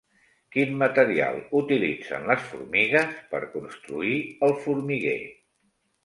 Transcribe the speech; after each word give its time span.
Quin 0.53 0.71
material 0.83 1.35
utilitzen 1.59 2.23
les 2.31 2.47
formigues 2.53 3.11
per 3.33 3.41
construir 3.57 4.15
el 4.47 4.55
formiguer? 4.63 5.19